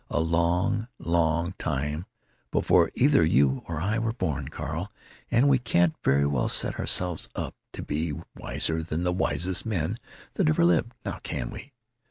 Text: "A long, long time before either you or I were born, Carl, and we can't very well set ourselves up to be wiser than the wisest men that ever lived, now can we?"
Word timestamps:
"A 0.09 0.19
long, 0.19 0.87
long 0.97 1.53
time 1.59 2.07
before 2.51 2.89
either 2.95 3.23
you 3.23 3.61
or 3.67 3.79
I 3.79 3.99
were 3.99 4.11
born, 4.13 4.47
Carl, 4.47 4.91
and 5.29 5.47
we 5.47 5.59
can't 5.59 5.93
very 6.03 6.25
well 6.25 6.49
set 6.49 6.79
ourselves 6.79 7.29
up 7.35 7.53
to 7.73 7.83
be 7.83 8.11
wiser 8.35 8.81
than 8.81 9.03
the 9.03 9.13
wisest 9.13 9.63
men 9.63 9.99
that 10.33 10.49
ever 10.49 10.65
lived, 10.65 10.93
now 11.05 11.19
can 11.21 11.51
we?" 11.51 11.73